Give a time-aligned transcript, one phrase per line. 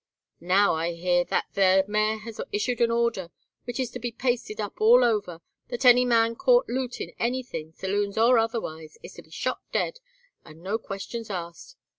[0.39, 3.29] Now, I hear, that there mayor has issued an order,
[3.65, 8.17] which is to be pasted up all over, that any man caught lootin' anything, saloons
[8.17, 9.99] or otherwise, is to be shot dead
[10.43, 11.75] and no questions asked.